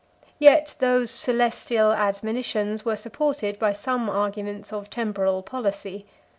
59 0.21 0.35
Yet 0.39 0.75
those 0.79 1.11
celestial 1.11 1.91
admonitions 1.93 2.83
were 2.83 2.95
supported 2.95 3.59
by 3.59 3.71
some 3.73 4.09
arguments 4.09 4.73
of 4.73 4.89
temporal 4.89 5.43
policy. 5.43 6.07